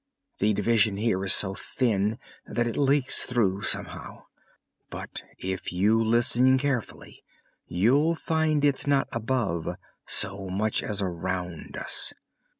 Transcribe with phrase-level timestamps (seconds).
[0.39, 2.17] The division here is so thin
[2.47, 4.23] that it leaks through somehow.
[4.89, 7.23] But, if you listen carefully,
[7.67, 9.75] you'll find it's not above
[10.07, 12.15] so much as around us.